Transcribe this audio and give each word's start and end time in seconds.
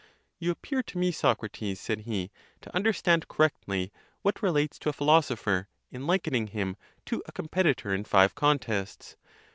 —You 0.39 0.49
appear 0.49 0.81
to 0.81 0.97
me, 0.97 1.11
Socrates, 1.11 1.79
said 1.79 1.99
he, 1.99 2.31
to 2.61 2.75
understand 2.75 3.27
correctly 3.27 3.91
what 4.23 4.41
relates 4.41 4.79
to 4.79 4.89
a 4.89 4.93
philosopher, 4.93 5.67
in 5.91 6.07
likening 6.07 6.47
him 6.47 6.75
to 7.05 7.21
a 7.27 7.31
competitor 7.31 7.93
in 7.93 8.03
five 8.03 8.33
contests. 8.33 9.15